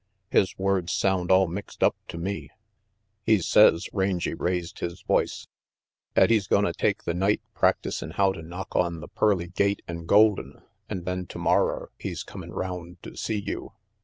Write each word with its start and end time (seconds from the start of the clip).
"His 0.31 0.57
words 0.57 0.91
sound 0.91 1.29
all 1.29 1.45
mixed 1.47 1.83
up 1.83 1.95
to 2.07 2.17
me." 2.17 2.49
"He 3.23 3.37
says," 3.37 3.87
Rangy 3.93 4.33
raised 4.33 4.79
his 4.79 5.03
voice," 5.03 5.45
'at 6.15 6.31
he's 6.31 6.47
gonna 6.47 6.73
take 6.73 7.03
the 7.03 7.13
night 7.13 7.43
practicin' 7.53 8.13
how 8.15 8.31
to 8.31 8.41
knock 8.41 8.75
on 8.75 8.99
the 8.99 9.07
pearly 9.09 9.49
gate 9.49 9.83
an' 9.87 10.07
golden, 10.07 10.63
an' 10.89 11.03
then 11.03 11.27
tomorrer 11.27 11.91
he's 11.99 12.23
comin' 12.23 12.49
round 12.51 12.97
to 13.03 13.15
see 13.15 13.37
you." 13.41 13.73